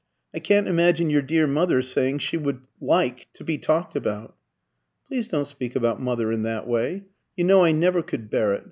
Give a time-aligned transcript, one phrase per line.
[0.33, 4.35] I can't imagine your dear mother saying she would 'like' to be talked about."
[5.07, 7.03] "Please don't speak about mother in that way;
[7.37, 8.59] you know I never could bear it.